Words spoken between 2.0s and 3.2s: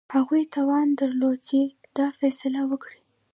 فیصله وکړي.